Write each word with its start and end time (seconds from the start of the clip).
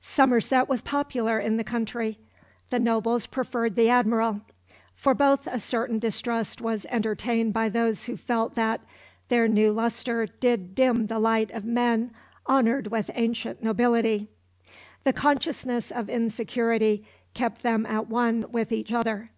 Somerset 0.00 0.68
was 0.68 0.82
popular 0.82 1.38
in 1.38 1.56
the 1.56 1.62
country; 1.62 2.18
the 2.70 2.80
nobles 2.80 3.26
preferred 3.26 3.76
the 3.76 3.88
Admiral. 3.90 4.40
For 4.96 5.14
both 5.14 5.46
a 5.46 5.60
certain 5.60 6.00
distrust 6.00 6.60
was 6.60 6.84
entertained 6.86 7.52
by 7.52 7.68
those 7.68 8.06
who 8.06 8.16
felt 8.16 8.56
that 8.56 8.80
"their 9.28 9.46
new 9.46 9.70
lustre 9.70 10.26
did 10.26 10.74
dim 10.74 11.06
the 11.06 11.20
light 11.20 11.52
of 11.52 11.64
men 11.64 12.10
honoured 12.48 12.88
with 12.88 13.08
ancient 13.14 13.62
nobility." 13.62 14.26
The 15.04 15.12
consciousness 15.12 15.92
of 15.92 16.08
insecurity 16.10 17.06
kept 17.32 17.62
them 17.62 17.86
at 17.86 18.08
one 18.08 18.46
with 18.50 18.72
each 18.72 18.92
other. 18.92 19.30